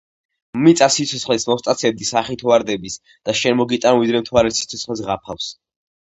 მიწას 0.67 0.95
სიცოცხლეს 0.99 1.43
მოვსტაცებდი 1.49 2.07
სახით 2.11 2.43
ვარდების 2.51 2.95
და 3.29 3.35
შენ 3.41 3.57
მოგიტან 3.59 3.99
ვიდრე 3.99 4.23
მთვარე 4.23 4.53
სიცოცხლეს 4.61 5.05
ღაფავს. 5.11 5.51